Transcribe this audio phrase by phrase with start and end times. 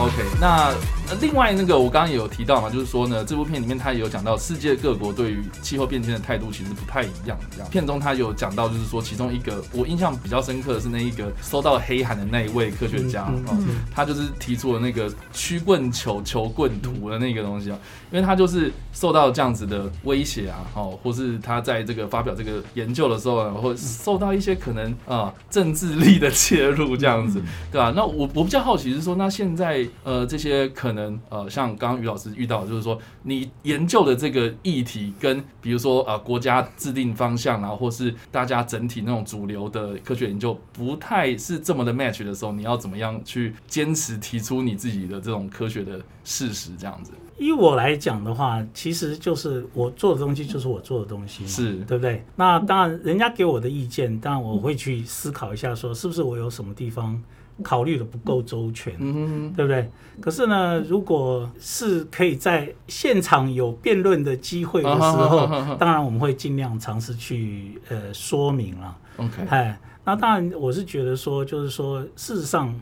[0.00, 0.72] OK，那
[1.20, 7.38] 另外那个我刚刚也有提到嘛，就是说呢，这部片里面他也有讲到世界各国对于气候变迁的态度其实不太一样。
[7.50, 7.68] 这样。
[7.70, 13.56] 片中他有讲到，就是说其中一个我印象比较深刻的是那一个收到黑函的那一位科学家哦，
[13.94, 17.78] 他就是提出了那个曲棍球球棍图的那个东西啊，
[18.10, 27.40] 因为他就是受到这样子的威胁啊，哦，或是他在这个发表这个研究的时候啊，或受到一些可能啊政治力的介入这样子，
[27.72, 47.12] 对吧、那我我比较好奇是说，那现在呃这些可能呃像刚刚于老师遇到，就是说你研究的这个议题跟比如说呃国家制定方向然后，或是大家整体那种主流的科学研究不太是这么的 match 的时候，你要怎么样去坚持提出你自己的这种科学的事实这样子？
[47.40, 52.22] 依我来讲的话，其实就是我做的东西就是我做的东西，是对不对？
[52.36, 57.18] 那当然，人家给我的意见，当然我会去思考一下，说是不是我有什么地方
[57.62, 59.90] 考虑的不够周全，嗯对不对？
[60.20, 65.46] 可是呢，如果是可以在现场有辩论的机会的时候
[65.78, 68.98] 当然我们会尽量尝试去呃说明了。
[69.16, 72.78] ，OK，哎，那当然，我是觉得说，就是说，事实上，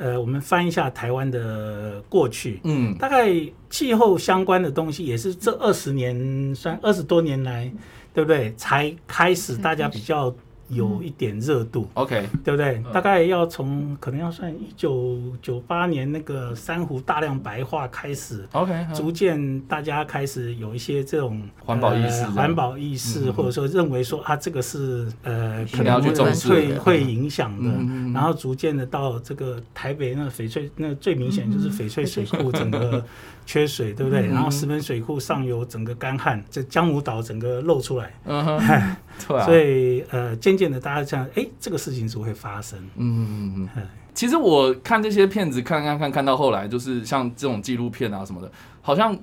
[0.00, 3.30] 呃，我们翻一下台湾的过去，嗯大概
[3.68, 7.70] 气候相关的东西也是这二十年、算二十多年来，
[8.14, 8.52] 对不对？
[8.56, 10.34] 才开始大家比较
[10.70, 12.82] 有一点热度，，OK，对不对？
[12.86, 12.92] 嗯。
[12.92, 18.46] 大概要从可能要算一九九八年那个珊瑚大量白化开始。
[18.52, 23.32] OK，逐渐，大家开始有一些这种环保意识环保意嗯识，嗯。
[23.32, 27.70] 或者说认为说啊，这个是呃，可能会会影响的。
[28.14, 33.04] 然后逐渐的到这个台北那个翡翠，那最明显就是翡翠水库整个
[33.46, 34.28] 缺水，对不对？
[34.28, 38.58] 嗯然后石门水库上游整个干旱，这江母岛整个露出来，嗯哼，
[39.26, 42.78] 对啊，所以呃，渐渐的大家这样，哎，这个事情是会发生。
[42.96, 43.68] 嗯。
[44.12, 48.50] 其实我看这些片子，看看看看到后来，就是像这种纪录片啊什么的，
[48.82, 49.16] 好像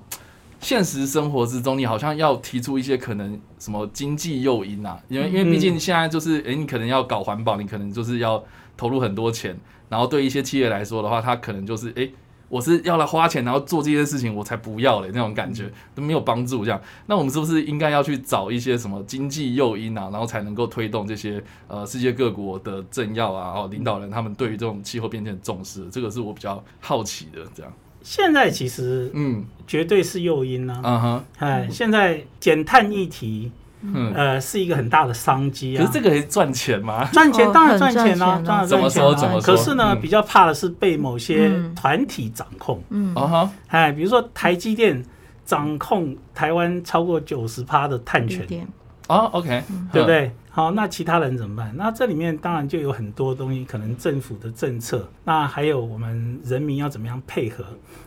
[0.60, 8.42] 现实生活之中，你好像要提出一些可能什么经济诱因啊，因为因为毕竟现在就是，诶，你可能要搞环保，你可能就是要
[8.76, 9.56] 投入很多钱，
[9.88, 12.10] 然后对一些企业来说的话，它可能就是，诶，
[12.48, 16.64] 我是要来花钱，然后做这件事情，我才不要嘞，那种感觉都没有帮助。
[16.64, 25.86] 这样，那我们是不是应该要去找一些什么经济诱因啊，然后才能够推动这些呃世界各国的政要啊、哦领导人他们对于这种气候变迁的重视？
[25.90, 27.40] 这个是我比较好奇的。
[27.54, 27.72] 这样，
[28.02, 30.82] 现在其实嗯绝对是诱因呢、啊。
[30.84, 33.52] 嗯哼，哎，现在减碳议题，
[33.82, 35.80] 嗯，呃，是一个很大的商机啊。
[35.80, 37.04] 可是这个可以赚钱吗？
[37.12, 39.54] 赚钱哦当然赚钱啦、啊当然怎么赚钱啦、说怎么说？
[39.54, 40.00] 可是呢，嗯。
[40.00, 42.82] 比较怕的是被某些嗯团体掌控。
[42.90, 43.14] 嗯。
[43.14, 45.04] 啊哈，哎，比如说台积电
[45.44, 48.68] 掌控台湾超过九十趴的碳权，一点
[49.06, 49.62] 啊，OK，
[49.92, 50.30] 对不对？
[50.50, 51.72] 好，那其他人怎么办？
[51.76, 57.64] 那这里面当然就有很多东西，可能政府的政策，那还有我们人民要怎么样配合。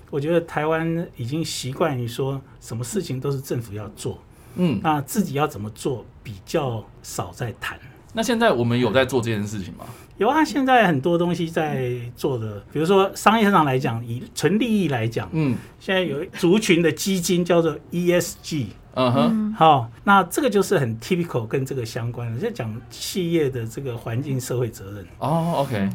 [0.09, 4.20] 我觉得台湾已经习惯于说，什么事情都是政府要做，
[4.56, 7.80] 嗯，那自己要怎么做比较少在谈。
[8.14, 9.86] 那现在我们有在做这件事情吗？
[10.18, 19.53] 有啊，现在很多东西在做的，比如说商业上来讲，以纯利益来讲，嗯现在有族群的基金叫做 ESG，嗯哼，嗯。
[19.53, 25.06] 好，那这个就是很 typical 跟这个相关的，就讲企业的这个环境社会责任。
[25.19, 25.90] 哦，OK，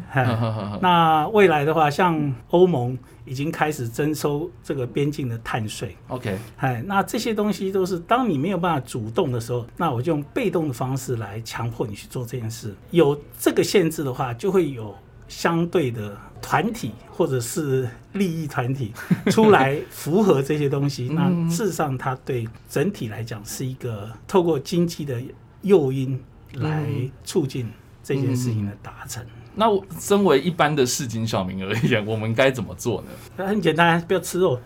[0.80, 12.74] 那未来的话，像欧盟已经开始征收这个边境的碳税，，OK，哎，那这些东西都是当你没有办法主动的时候，那我就用被动的方式来强迫你去做这件事。
[12.90, 14.94] 有这个限制的话，就会有
[15.28, 18.92] 相对的团体或者是利益团体
[19.30, 21.10] 出来符合这些东西。
[21.12, 25.20] 那嗯事实上，它对整体来讲是一个透过经济的
[25.62, 26.22] 诱因
[26.54, 27.68] 来嗯促进
[28.04, 29.24] 这件事情的达成。
[29.58, 33.08] 那我身为一般的市井小民而言，我们该怎么做呢？
[33.38, 34.60] 那很简单，不要吃肉。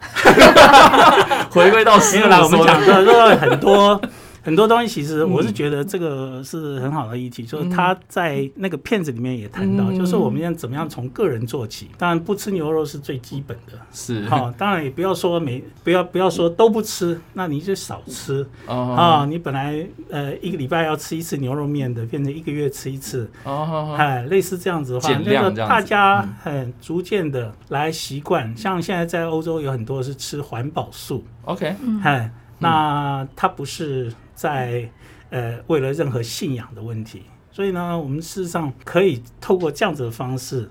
[1.49, 4.03] 回归到没有啦，我们讲的说很多
[4.43, 9.99] 很多东西其实我是觉得这个是很好的议题，就是他在那个片子里面也谈到，嗯。
[9.99, 11.89] 就是我们要怎么样从个人做起。
[11.99, 14.25] 当然不吃牛肉是最基本的，是。
[14.27, 18.47] 好，当然也不要说每不要不要说都不吃，那你就少吃。
[18.67, 18.95] 哦。
[18.99, 19.27] 啊。
[19.27, 26.31] 你本来呃一个礼拜要吃一次牛肉面的，变成一个月吃一次，哦，哎，类似这样子的话，减那个大家嗯。
[26.43, 28.57] 很逐渐的来习惯。
[28.57, 34.89] 像现在在欧洲有很多是吃环保素，OK，哎，那它不是在
[35.29, 40.67] 呃为了任何信仰的问题，所以呢，我们事实上可以透过这样子的方式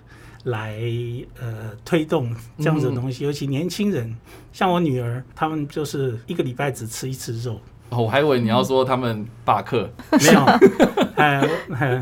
[0.46, 0.76] 来
[1.40, 4.18] 呃推动这样子的东西，尤其年轻人，
[4.52, 9.88] 像我女儿，他们就是一个礼拜只吃一次肉，哦我还以为你要说他们罢课。
[10.14, 10.44] 没有，
[11.16, 12.02] 哎，哎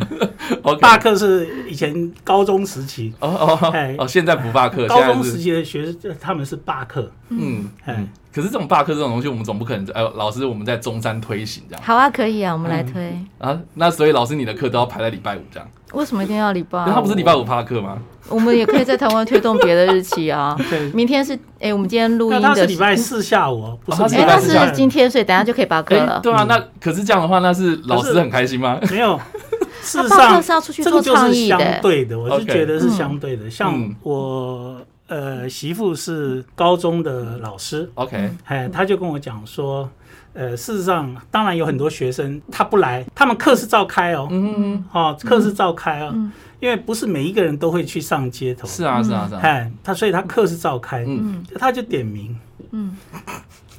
[0.62, 3.14] ，OK，罢课是以前高中时期。
[3.20, 3.94] 哦哦哎。
[4.00, 7.96] 哦，现在不罢课，高中时期的学生，他们是罢课，嗯哎。
[7.98, 13.18] 嗯，可是这种罢课这种东西，我们总不可能哎，老师我们在中山推行这样好啊，可以啊，我们来推。
[13.40, 16.80] 啊，那所以老师你的课都要排在礼拜五这样，为什么一定要礼拜？
[16.82, 17.98] 因为他不是礼拜五罢课吗？
[18.30, 20.56] 我们也可以在台湾推动别的日期啊。
[20.70, 26.20] 对，明天是哎、我们今天录音那他是的礼拜四下午哦，不是哦他是哎、礼拜那是今天，所以等下就可以罢课哎了，。
[26.22, 28.78] 对啊，那可是这样的话，那是老师很开心吗？
[28.92, 29.20] 没有。
[29.82, 31.80] 事实他罢课上，是要出去这做个就是相倡议的。
[31.82, 33.50] 对的，我是觉得是相对的。
[33.50, 34.76] 像嗯我
[35.08, 39.90] 呃媳妇是高中的老师，OK，哎，他就跟我讲说，
[40.34, 46.12] 呃，事实上，当然有很多学生他不来，他们课是照开哦，嗯嗯，哦，课是照开哦。
[46.14, 51.44] 嗯，因为不是每一个人都会去上街头，是啊是啊是啊，哎，他所以他课是照开，嗯。
[51.58, 52.38] 他就点名，
[52.72, 52.96] 嗯，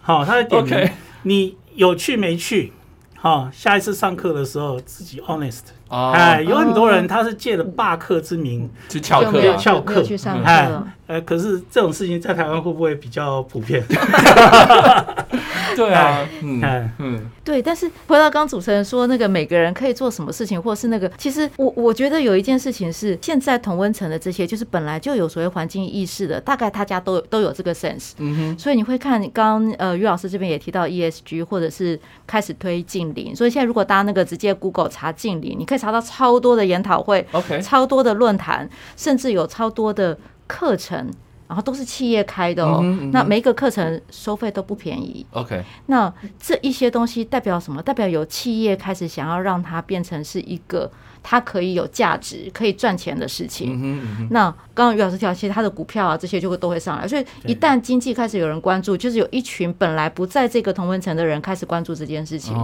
[0.01, 0.91] 好，他就点名。
[1.23, 2.73] 你有去没去？
[3.21, 5.63] 好，下一次上课的时候自己 honest。
[5.89, 10.87] 哦，哎，有很多人他是借了罢课之名，去翘就没有课啊，翘课去上课哎了。
[11.09, 13.83] 呃，可是这种事情在台湾会不会比较普遍？
[15.77, 28.13] 对啊，嗯哎，嗯，对，但是回到刚刚主持人说那个每个人可以做什么事情，或是那个，其实我我觉得有一件事情是，现在同温层的这些，就是本来就有所谓环境意识的，大概大家都有都有这个 sense。
[28.19, 33.35] 嗯哼，所以你会看，刚刚呃于老师这边也提到 ESG，或者是开始推近邻。
[33.35, 41.11] 所以现在如果大家那个直接 Google 查近邻，你可以查到超多的研讨会，OK，超多的论坛，甚至有超多的课程，
[41.49, 42.79] 然后都是企业开的哦。
[42.83, 45.27] 嗯哼嗯哼那每一个课程收费都不便宜。
[45.33, 47.83] OK，那这一些东西代表什么？
[47.83, 50.91] 代表有企业开始想要让它变成是一个
[51.23, 53.75] 它可以有价值、可以赚钱的事情。
[53.75, 62.57] 嗯嗯，那刚刚于老师提到，其实它的股票啊这些就会都会上来，所以一旦经济开始有人关注，就是有一群本来不在这个同温层的人开始关注这件事情。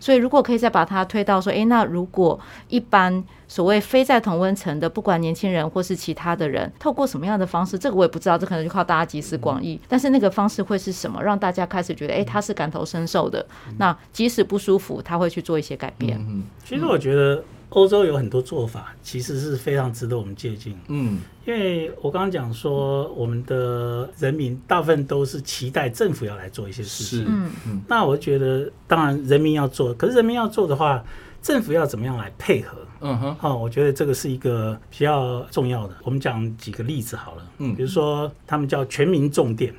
[0.00, 9.80] 所以如果可以再把它推到说，哎，那如果一般所谓非在同温层的，不管年轻人或是其他的人，透过什么样的方式，这个我也不知道，这可能就靠大家集思广益。
[9.88, 13.44] 但是那个方式会是什么，让大家开始觉得，哎，他是感同身受的。
[13.78, 16.18] 那即使不舒服，他会去做一些改变。
[16.20, 20.74] 嗯其实我觉得欧洲有很多做法，其实是非常值得我们借鉴。
[20.88, 21.18] 嗯。
[21.46, 27.26] 因为我刚刚讲说，我们的人民大部分都是期待政府要来做一些事是情。
[27.28, 27.50] 嗯。
[27.66, 27.82] 嗯。
[27.88, 31.02] 那我觉得，当然人民要做，可是人民要做的话，
[31.40, 32.78] 政府要怎么样来配合？
[33.00, 35.94] 嗯哼，哦，我觉得这个是一个比较重要的。
[36.02, 39.72] 我们讲几个例子好了，嗯比如说他们叫全民重电，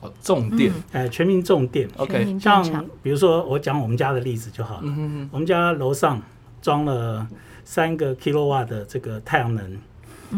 [0.00, 0.82] 哦，重点嗯。
[0.92, 2.62] 哎，全民重电，OK，像
[3.02, 6.22] 比如说我讲我们家的例子就好了，嗯哼哼，我们家楼上
[6.60, 7.26] 装了
[7.64, 9.78] 三个 kilowatt 的这个太阳能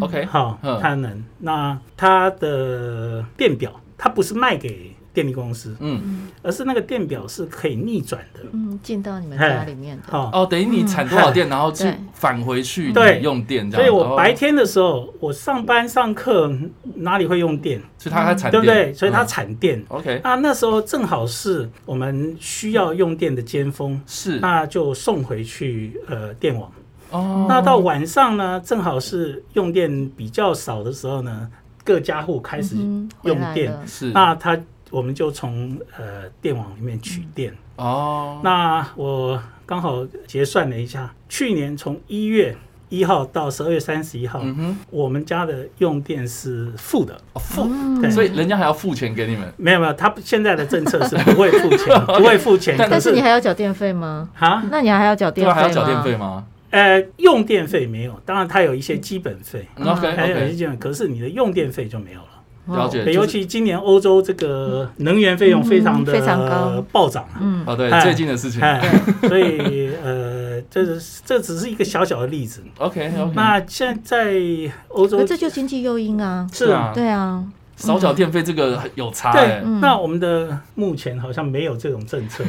[0.01, 0.79] ，OK，好、嗯。
[0.81, 10.03] 太阳能，那它的电表它不是卖给电力公司，嗯，而是那个电表是可以逆转的，嗯，进到你们家里面的。
[10.11, 13.21] 好、哦，等于你产多少电，然后去返回去对。
[13.23, 16.53] 用电这样，所以我白哦，天的时候，我上班上课
[16.97, 18.93] 哪里会用电，所以它还产对不对？
[18.95, 19.85] 所以它嗯产电。
[19.89, 24.41] OK 那那时候正好是我们需要用电的尖峰，是。
[24.41, 26.71] 那就送回去呃电网。
[27.11, 31.49] 哦，那到晚上呢，正好是用电比较少的时候呢，
[31.85, 32.75] 各家户开始
[33.23, 34.11] 用电，是。
[34.11, 34.59] 那它
[34.93, 37.53] 我们就从呃电网里面取电。
[37.77, 42.55] 哦，那我刚好结算了一下，去年从一月
[42.91, 47.15] 一号到十二月三十一号，嗯，我们家的用电是负的。
[47.33, 52.77] 哦付，嗯对所以人家还要付钱给你们，没有没有，他现在的政策是不会付钱， 不会付钱。
[52.79, 54.29] 但是你还要缴电费吗？
[54.39, 55.55] 啊，那你还要缴电费吗？
[55.55, 62.27] 还要缴电费吗呃，用电费没有，当然它有一些基本费，还有一些基本，可是你的用电费就没有了。
[62.67, 66.85] 了解，尤其今年欧洲这个能源费用非常的嗯非常高。
[66.93, 68.61] 暴涨啊，嗯，哦，对，哎最近的事情。
[68.61, 68.81] 哎，
[69.29, 72.63] 所以呃，这是这只是一个小小的例子。
[72.79, 76.47] ，OK OK，那现在在欧洲可这就经济诱因啊。
[76.53, 77.45] 是啊，对啊，
[77.77, 82.45] 少缴电费这个有差对哎，，那我们的目前好像没有这种政策。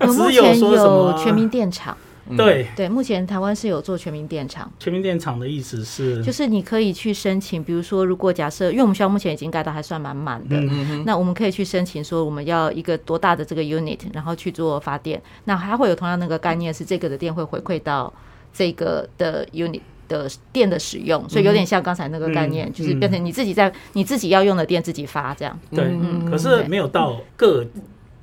[0.00, 4.70] 只有说什么全民电厂，嗯，对，对，目前台湾是有做全民电厂。
[4.78, 15.20] 全民电厂的意思是，就是你可以去申请，比如说，如果假设，因为我们学校目前已经盖到还算蛮满的，嗯嗯，那我们可以去申请说我们要一个多大的这个 unit，然后去做发电。
[15.44, 18.12] 那它会有同样那个概念，是这个的电会回馈到
[18.52, 25.58] 这个的 unit 的电的使用，所以有点像刚才那个概念，嗯就是变成你自己在你自己要用的电自己发这样。
[25.70, 26.30] 对，嗯。
[26.30, 27.64] 可是没有到各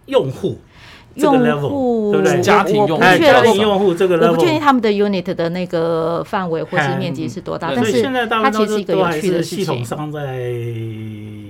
[0.05, 0.57] 用户。
[0.57, 0.74] 这个
[1.15, 2.41] 用 level，户对不对？
[2.41, 3.61] 家庭用户哎，我不确家庭定。
[3.61, 9.59] 用户这个我不确定他们的 unit 的那个范围或是面积是多大，嗯但是现在大它部分都其实是一个有都还是趣的事情。
[9.59, 10.19] 系统商在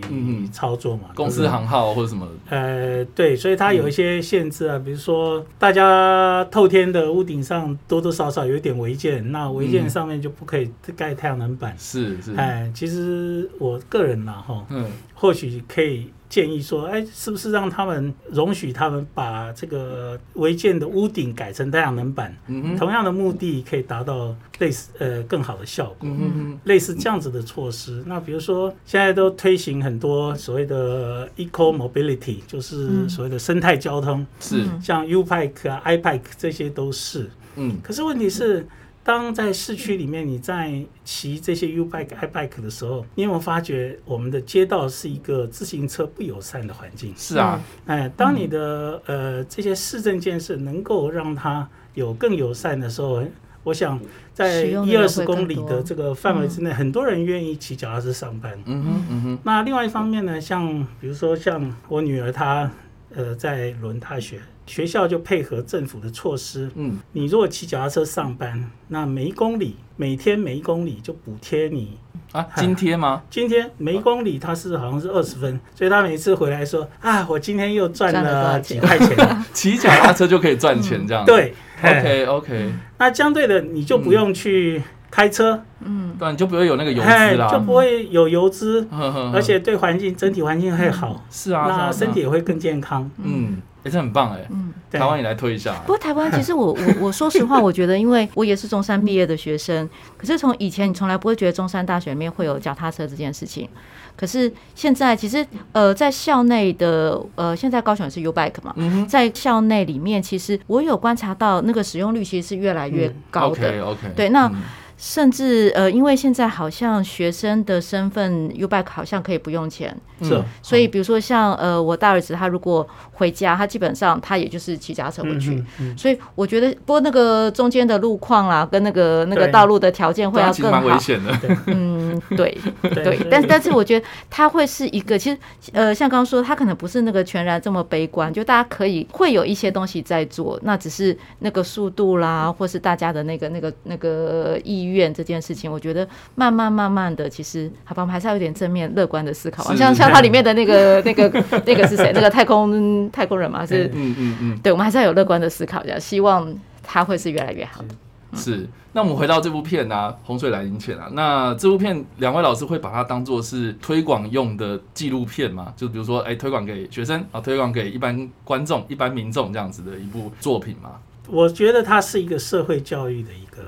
[0.10, 11.76] 嗯操作嘛，公司行号或者什么，呃，对，所以它有一些限制啊，比如说大家透天的屋顶上多多少少有一点违建，那违建嗯上面就不可以盖太阳能板。
[11.78, 26.10] 是是，哎，其实我个人啦，哈，嗯或许可以建议说，哎，是不是让他们容许他们把这个违建的屋顶改成太阳能板，嗯，同样的目的可以达到类似呃更好的效果。
[26.10, 37.30] 嗯类似这样子的措施，那比如说现在都推行很多所谓的 eco mobility，就是嗯所谓的生态交通，是，嗯像 U Bike 啊、I Bike 这些都是。
[37.56, 37.78] 嗯。
[37.84, 38.66] 可是问题是，
[39.06, 47.14] 当在市区里面你在骑这些 U Bike、I Bike 的时候，你有没有发觉我们的街道是一个自行车不友善的环境？
[47.16, 53.24] 是啊，哎，当你的呃这些市政建设能够让它有更友善的时候，
[53.64, 54.00] 我想
[54.34, 58.58] 在一二十公里的这个范围之内，很多人愿意骑脚踏车上班。
[58.66, 60.68] 嗯哼嗯哼，那另外一方面呢，像
[61.00, 62.72] 比如说像我女儿她
[63.14, 66.98] 呃在伦大学，学校就配合政府的措施，嗯。
[67.12, 71.98] 你如果骑脚踏车上班，那每一公里每天每一公里就补贴你。
[72.32, 73.22] 啊，津贴吗？
[73.32, 79.16] 津贴每一公里它是好像是二十分，所以他每次回来说啊，我今天又赚赚了几块钱。
[79.54, 81.54] 骑脚踏车就可以赚钱这样，对。
[81.82, 82.26] 哎，OK。
[82.26, 88.86] OK，那相对的你就不用去开车，嗯，对你就不会有那个油哎资啦，就不会有油脂，
[89.34, 91.92] 而且对环境整体环境会好，是啊，那是啊。
[91.92, 93.10] 身体也会更健康。
[93.24, 99.88] 嗯，哎，这很棒哎，嗯台湾也来推一下不，过台湾其实我我我说实话，我觉得因为我也是中山毕业的学生，
[100.18, 103.70] 可是从以前你从来不会觉得中山大学里面会有脚踏车这件事情。
[104.18, 108.74] 可是现在其实呃，在校内的呃，现在高雄是 U Bike 嘛，
[109.08, 113.68] 在校内里面，其实我有观察到那个使用率其实是越来越高的。
[113.68, 114.50] ，OK OK，对那
[114.98, 125.56] 甚至呃，因为现在好像学生的身份 U Bike 好像可以不用钱，是哦，所以比如说像呃我大儿子他如果回家，他基本上他也就是骑脚车回去。
[125.56, 130.82] 嗯嗯所以我觉得，不过那个中间的路况啦，跟那个那个道路的条件会要更好。
[130.82, 130.96] 危。
[131.00, 131.32] 险的，
[131.68, 135.38] 嗯，对嗯对，但但是我觉得他会是一个，其实
[135.74, 149.76] 呃，像刚刚说，他可能不是那个全然这么悲观，就大家可以会有一些东西在做，那只是那个速度啦，或是大家的那个那个那个意愿这件事情，我觉得慢慢慢慢的，其实好吧，我们还是要有点正面乐观的思考啊。
[149.76, 152.12] 像像它里面的那个 那个那个是谁？
[152.14, 157.96] 那个太空太空人嘛，是嗯嗯嗯，对，我们还是要有乐观的思考一下，希望它会是越来越好的。
[158.34, 158.68] 是。
[158.92, 165.74] 那我们回到这部片啊，《洪水来临前》啊，那这部片两位老师会把它当做是推广用的纪录片嘛？
[165.76, 170.92] 就比如说，哎、推广给学生啊，推广给一般观众、一般民众这样子的一部作品嘛？
[171.28, 173.64] 我觉得它是一个社会教育的一个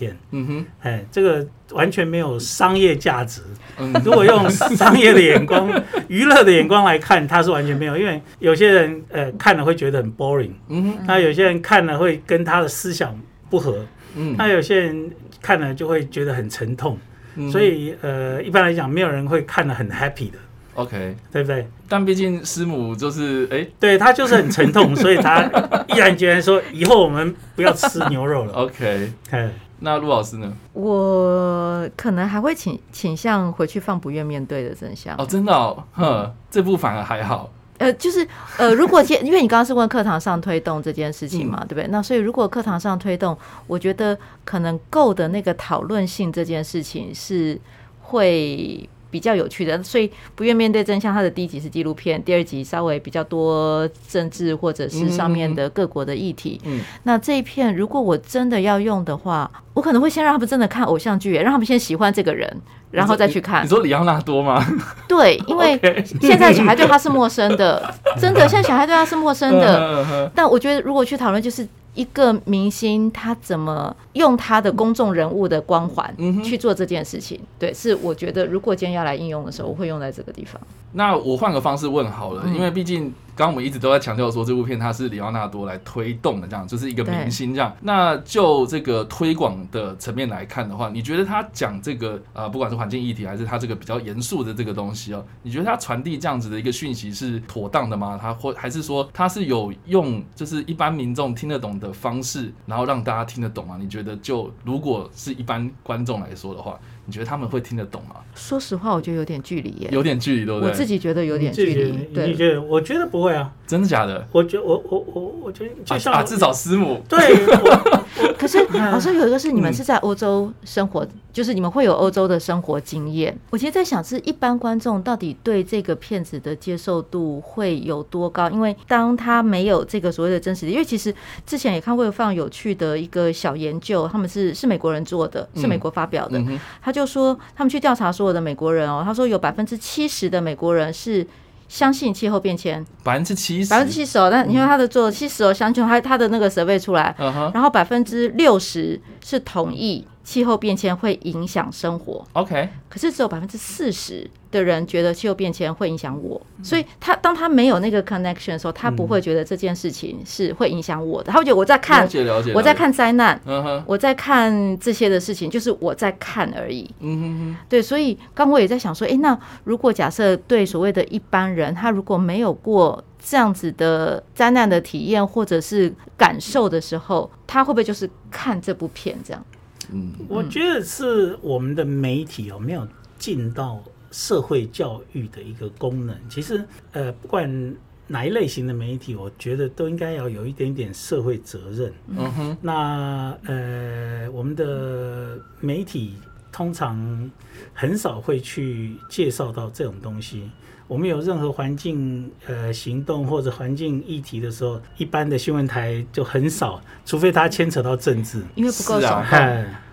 [0.00, 3.42] 片，嗯哼，哎，这个完全没有商业价值。
[3.78, 5.70] 嗯， 如果用商业的眼光、
[6.08, 13.14] 娱乐的眼光来看，它是完全没有，因为有些人呃看了会觉得很 boring，嗯哼，那有些人看了会跟他的思想
[13.50, 13.84] 不合，
[14.16, 15.10] 嗯，那有些人
[15.42, 16.98] 看了就会觉得很沉痛，
[17.36, 20.38] 嗯所以呃一般来讲，没有人会看了很 happy 的
[20.74, 21.66] ，OK，对不对？
[21.88, 25.42] 但毕竟师母就是哎、对他就是很沉痛，所以他
[25.92, 28.52] 毅然决然说以后我们不要吃牛肉了。
[28.52, 29.50] OK，哎，
[29.80, 30.52] 那陆老师呢？
[30.72, 35.16] 我可能还会倾倾向回去放不愿面对的真相。
[35.16, 38.26] 哦，真的哦，哼，这部反而还好，呃，就是
[38.58, 41.86] 呃，如果因为你刚刚是问课堂上推动这件事情嘛，对不对？
[41.88, 47.60] 那所以如果课堂上推动，我觉得可能够的那个讨论性这件事情是
[48.00, 48.88] 会。
[49.10, 51.12] 比较有趣的，所以不愿面对真相。
[51.12, 56.60] 它的第一集是纪录片，第二集稍微比较多政治或者是上面的各国的议题。
[56.64, 62.48] 嗯，那这一片如果我真的要用的话，我可能会先让他们真的看偶像剧，让他们先喜欢这个人，
[62.90, 63.68] 然后再去看你。
[63.68, 64.64] 说里奥纳多吗？
[65.08, 65.78] 对， 因为
[66.20, 70.30] 现在小孩对他是陌生的， 真的，现在小孩对他是陌生的。
[70.34, 77.40] 但我觉得，如果去讨论，就是一个明星他怎么用他的公众人物的光环去做这件事情。
[77.58, 80.60] 对，是我觉得如果今天要来应用的时候，我会用在这个地方。
[80.92, 87.74] 那我换个方式问好了，嗯因为毕竟刚刚我们一直都在强调说这部片它是里奥纳多来推动的，这样就是一个明星这样。
[87.80, 98.18] 那就这个推广的层面来看的话，你觉得他讲这个呃，不管是环境议题还是他这个比较严肃的这个东西哦，你觉得他传递这样子的一个讯息是妥当的吗？
[98.20, 103.78] 他或还是说他是有用就是一般民众听得懂的方式，然后让大家听得懂吗？
[103.80, 108.16] 你觉得就如果是一般观众来说的话，你觉得他们会听得懂吗？
[108.34, 109.88] 说实话，我觉得有点距离耶。
[109.90, 110.70] 有点距离，对不对？
[110.70, 111.90] 我自己觉得有点距离。
[111.90, 112.62] 你对，觉得？
[112.62, 114.26] 我觉得不会啊，真的假的？
[114.32, 117.99] 我觉我我我我觉得就像、啊啊，至少师母对我
[118.38, 118.58] 可是
[118.90, 123.36] 老师有一个是你们嗯是在欧洲生活，就是你们会有欧洲的生活经验。
[123.50, 128.50] 我其实在想，是一般观众到底对这个片子的接受度会有多高？
[128.50, 131.14] 因为当他没有这个所谓的真实的，因为其实
[131.46, 136.42] 之前也看过非常有趣的一个小研究，他们是是美国人做的，是美国发表的。
[136.82, 141.26] 他就说，他们去调查所有的美国人哦，他说有百分之七十的美国人是
[141.70, 147.14] 相信气候变迁，百分之七十，百分之七十哦，但你看他的做七十哦，相信他他的那个 survey 出来，
[147.54, 163.40] 然后百分之六十是同意气候变迁会影响生活，，OK，可是只有百分之四十的人觉得气候变迁会影响我，所以他当他没有那个 connection 的时候，他不会觉得这件事情是会影响我的，他会觉得我在了看，解了解，我在，看灾难。
[163.86, 166.88] 我在看这些的事情，就是我在看而已。
[167.00, 179.44] 嗯哼哼，对，所以刚我也在想说，哎，那如果假设对所谓的一般人，他如果没有过这样子的灾难的体验或者是感受的时候，他会不会就是看这部片这样？
[179.92, 182.86] 嗯，我觉得是我们的媒体有没有
[183.18, 186.16] 尽到社会教育的一个功能。
[186.28, 191.92] 其实，呃，不管哪一类型的媒体，我觉得都应该要有一点点社会责任。
[192.08, 196.14] 嗯哼，那呃，我们的媒体
[196.50, 197.30] 通常
[197.72, 200.50] 很少会去介绍到这种东西。
[200.90, 208.42] 我们有任何环境呃行动或者环境议题的时候，一般的新闻台就很少，除非它牵扯到政治。
[208.56, 209.24] 因为不够爽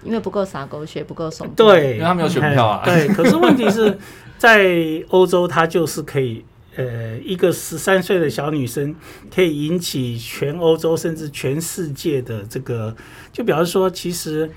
[0.03, 1.53] 因为不够洒狗血，不够耸动。
[1.55, 3.95] 对，因为他没有选票啊哎对，可是问题是
[4.39, 4.65] 在
[5.09, 6.43] 欧洲，它就是可以。
[6.75, 8.95] 呃，一个十三岁的小女生
[9.33, 12.95] 可以引起全欧洲甚至全世界的这个，
[13.33, 14.47] 就表示说，其实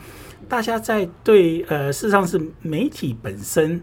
[0.46, 3.80] 大家在对呃，事实上是媒体本身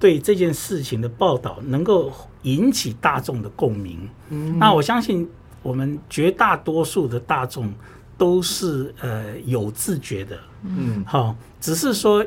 [0.00, 2.10] 对这件事情的报道能够
[2.42, 4.08] 引起大众的共鸣。
[4.30, 5.28] 嗯那我相信
[5.62, 7.72] 我们绝大多数的大众
[8.18, 12.26] 都是呃有自觉的，嗯，好，只是说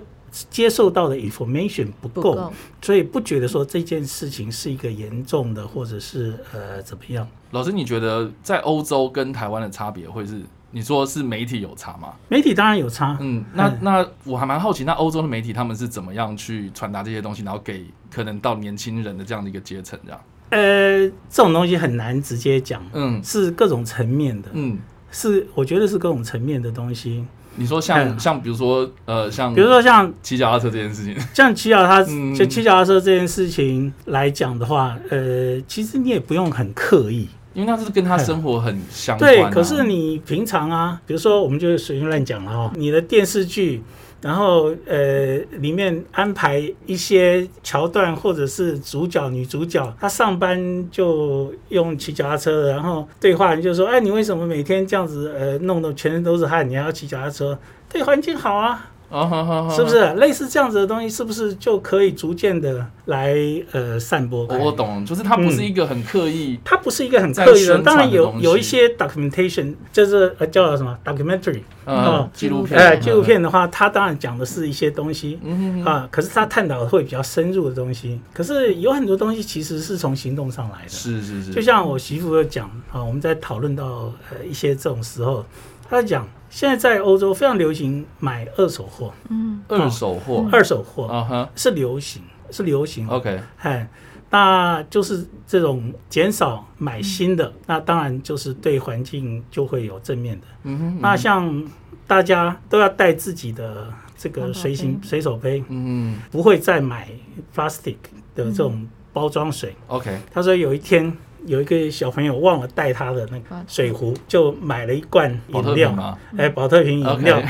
[0.49, 7.27] 接受到的 information 不够，不够，所以不觉得说这件事情是一个严重的，或者是呃怎么样。
[7.51, 10.41] 老师，你觉得在欧洲跟台湾的差别会是？
[10.73, 12.13] 你说是媒体有差吗？
[12.27, 20.19] 媒体当然有差，嗯，那嗯那我还蛮好奇，那欧洲的媒体他们是怎么样去传达这些东西，然后给可能到年轻人的这样的一个阶层，这样？
[20.49, 24.79] 呃，这种东西很难直接讲，嗯是各种层面的，嗯，
[25.11, 27.23] 是我觉得是各种层面的东西。
[27.55, 43.81] 你说像嗯像比如说呃像比如说像骑脚踏车这件事情，像骑脚踏嗯就骑脚踏车这件事情来讲的话，呃，其实你也不用很刻意，因为那是跟他生活很相关、对，可是你平常啊，比如说我们就随便乱讲了哦，你的电视剧，
[44.21, 57.57] 然后呃里面安排一些桥段，或者是主角女主角，她上班就用骑脚踏车，然后对话人就说，哎，你为什么每天这样子呃弄得全身都是汗，你还要骑脚踏车？
[57.89, 59.89] 对环境好啊，哦，好好好是不？
[59.89, 60.13] 是？
[60.15, 63.37] 类似这样子的东西，是不是就可以逐渐的来
[63.71, 64.47] 呃散播？
[64.47, 75.39] 我我懂，就是它不是一个很刻意，它不是一个很刻意的，当然有有一些 documentation，就是呃叫什么 documentary，呃哦，纪录片，哎，纪录片的话，它当然讲的是一些东西
[75.85, 78.19] 啊，可是它探讨的会比较深入的东西。
[78.33, 85.45] 可是有很多东西其实是从行动上来的，是是是，就像我媳妇有讲啊，我们在讨论到呃一些这种时候，
[85.89, 91.05] 她在讲现在在欧洲非常流行买二手货，嗯，二手货，二手货。
[91.07, 91.49] 啊哈。
[91.55, 93.07] 是流行，是流行。
[93.07, 93.87] ，OK，哎，
[94.29, 100.47] 那就是这种减少买新的，那当然就是对环境就会有正面的。
[100.63, 101.63] 嗯哼，那像
[102.05, 104.99] 大家都要带自己的这个随行杯。
[105.07, 106.19] 随手杯，嗯。
[106.31, 107.09] 不会再买
[107.55, 107.95] plastic
[108.35, 109.75] 的这种包装水。
[109.87, 111.15] ，OK，他说有一天
[111.45, 117.41] 有一个小朋友忘了带他的那个水壶，就买了一罐饮料，哎，保特瓶饮料。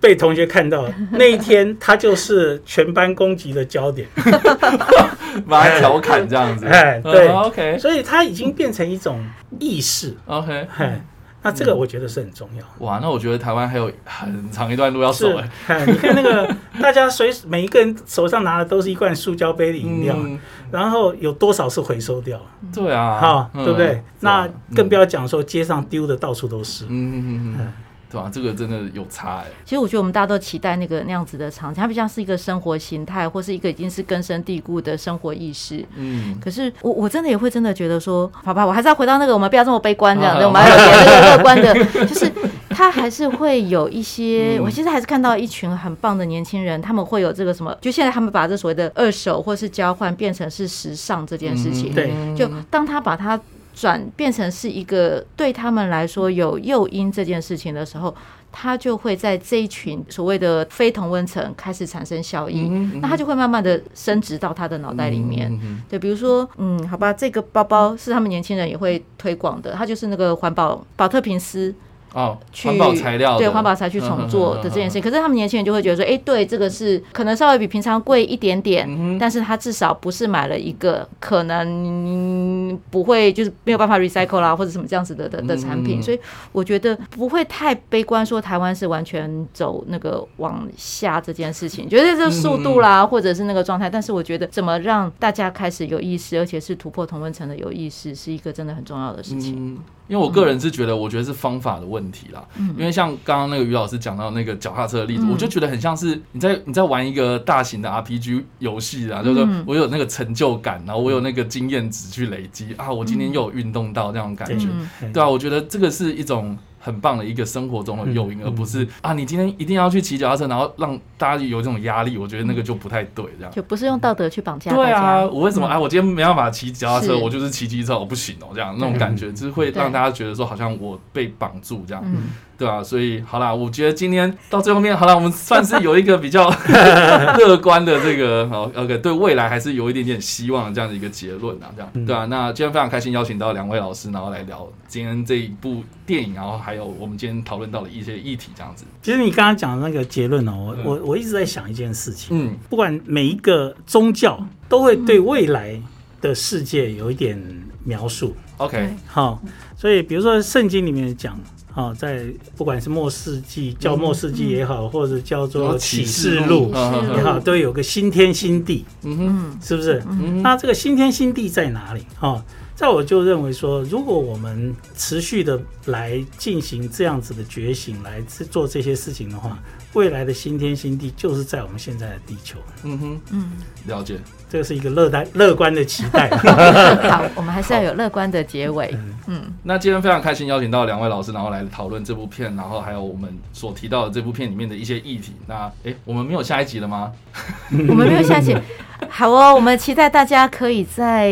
[0.00, 4.06] 被同学看到那一天，他就是全班攻击的焦点，
[5.48, 7.26] 把他调侃这样子，哎对。
[7.26, 7.78] 嗯，OK。
[7.80, 9.20] 所以他已经变成一种
[9.58, 10.16] 意识。
[10.26, 11.04] OK，哎，
[11.42, 12.64] 那这个我觉得是很重要。
[12.84, 15.50] 哇，那我觉得台湾还有很长一段路要走是哎。
[15.66, 20.38] 看你看那个，大家随时每一个人手上拿的都是一罐塑胶杯的饮料，嗯，
[20.70, 22.40] 然后有多少是回收掉？
[22.74, 24.02] 对啊，好，嗯对不对？
[24.20, 26.84] 那嗯更不要讲说街上丢的到处都是。
[26.86, 27.72] 嗯嗯嗯嗯嗯，
[28.10, 28.30] 对吧？
[28.32, 29.44] 这个真的有差哎。
[29.64, 35.84] 其实我觉得我们大家都期待那个那样子的场景，它比较是一个生活形态，或是一个已经是根深蒂固的生活意识。
[35.96, 41.74] 嗯，可是我我真的也会真的觉得说，好吧，我还是要回到那个，我们不要这么悲观这样啊的，我们还有点那个乐观的，
[42.06, 42.32] 就是
[42.70, 53.38] 他还是会有一些，嗯我其实还是看到一群很棒的年轻人，他们会有这个什么，就现在他们把这所谓的二手或是交换变成是时尚这件事情，对就当他把它
[53.78, 58.12] 转变成是一个对他们来说有诱因这件事情的时候，
[58.50, 65.56] 他就会在这一群所谓的非同温层开始产生效应，嗯那他就会慢慢的升值到他的脑袋里面。
[65.88, 71.72] 对，比如说，嗯，好吧，这个包包是他们年轻人也会推广的，它就是那个环保保特瓶丝
[72.14, 75.02] 哦，去环保材料，对环保材去重做的这件事情。
[75.02, 86.00] 可是他们年轻人就会觉得说，哎、对，这个是可能稍微比平常贵一点点，嗯但是他至少不是买了一个可能不会就是没有办法 recycle 啦，或者什么这样子的的的产品。
[86.00, 86.18] 嗯所以
[86.52, 93.90] 我觉得不会太悲观，说台湾是完全走那个往下这件事情，觉得这速度啦，或者是那个状态。
[93.90, 99.78] 但是我觉得怎么让大家开始有意识，而且是突破同温层的有意识，是一个真的很重要的事情。
[100.08, 102.42] 嗯，因为我个人是觉得，我觉得是方法的问题啦。
[102.76, 114.66] 因为像刚刚那个于老师讲到那个脚踏车的例子，嗯我就觉得很像是你在你在玩一个大型的 RPG 游戏啊，就是我有那个成就感，然后我有那个经验值去累积啊，我今天又有运动到这样的感觉。
[115.00, 122.16] 嗯对啊，我觉得这个是一种很棒的一个生活中的诱因，嗯而不是啊，你今天一定要去骑脚踏车，然后让大家有这种压力。
[122.16, 123.52] 我觉得那个就不太对，这样。
[123.52, 124.90] 就不是用道德去绑架大对。
[124.90, 125.78] 啊，我为什么啊？
[125.78, 136.48] 我今天没办法骑脚踏车，我就是骑机车，我不行哦，这样那种感觉，就是会让大家觉得说好像我被绑住这样，嗯，对啊，所以好啦，我觉得今天到最后面，好啦，我们算是有一个比较
[137.38, 142.24] 乐观的这个好 OK，对未来还是有一点点希望的这样的一个结论啊，这样对啊。
[142.26, 148.84] 那今天非常开心邀请到两位老师，然后来聊今天这一部电影，然后还有我们今天讨论到的一些议题，这样子。
[149.00, 150.84] 其实你刚刚讲的那个结论哦，我嗯。
[150.84, 152.54] 我我一直在想一件事情，嗯。
[152.68, 155.80] 不管每一个宗教都会对未来
[156.20, 157.42] 的世界有一点
[157.84, 158.34] 描述。
[158.58, 159.42] ，OK，好，
[159.78, 161.40] 所以比如说圣经里面讲，
[161.72, 166.70] 好，在不管是末世纪叫末世纪也好，或者叫做启示录。
[166.74, 170.04] 嗯也好，都有个新天新地，嗯哼，是不是？
[170.10, 172.02] 嗯那这个新天新地在哪里？
[172.20, 172.44] 哦，
[172.78, 179.58] 在我就认为说，如果我们持续的来进行这样子的觉醒，来做这些事情的话，
[179.94, 182.60] 未来的新天新地就是在我们现在的地球。
[182.84, 183.50] 嗯哼，嗯，
[183.88, 184.20] 了解。
[184.48, 186.30] 这个是一个乐观乐观的期待。
[187.10, 188.96] 好，我们还是要有乐观的结尾。
[189.26, 195.32] 嗯，那今天非常开心邀请到两位老师，然后来讨论这部片，然后还有我们所提到的这部片里面的一些议题。
[195.48, 197.10] 那诶，我们没有下一集了吗？
[197.88, 198.56] 我们没有下一集。
[199.08, 201.30] 好哦，我们期待大家可以在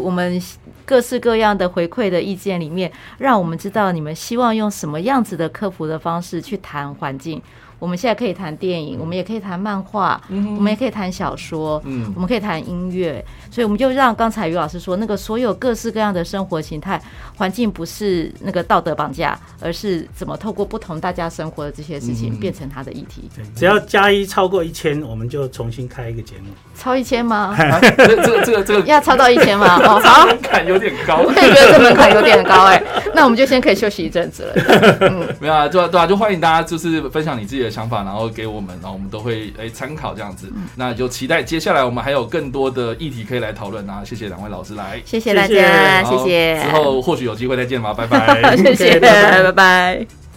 [0.00, 0.40] 我们
[0.84, 7.40] 各式各样的回馈的意见里面，让我们知道你们希望用什么样子的克服的方式去谈环境。
[7.78, 17.00] 我们现在可以谈电影，我们也可以谈漫画，我们也可以谈小说，嗯我们可以谈音乐，所以我们就让刚才于老师说，那个所有各式各样的生活形态，
[17.36, 23.30] 环境不是那个道德绑架，而是怎么透过不同大家生活的这些事情，嗯变成他的议题。
[23.34, 26.50] 对只要加一超过一千，我们就重新开一个节目。
[26.74, 27.56] 超一千吗？
[27.58, 29.76] 啊、 这这个这个这个要超到一千吗？
[29.84, 31.32] 哦，好， 门槛有点高我。
[31.32, 32.82] 也觉得这门槛有点高哎、
[33.14, 35.34] 那我们就先可以休息一阵子了。
[35.40, 40.50] 没有啊，对啊，对啊，就欢迎大家就是分享你自己的想法，然后给我们，然后我们都会哎参考这样子。
[40.76, 44.02] 那就期待接下来我们还有更多的议题可以来讨论啊！
[44.04, 48.56] 谢谢两位老师来，谢谢大家，谢谢之后或许有机会再见吧，拜拜。
[48.56, 50.27] 谢谢，拜拜拜拜。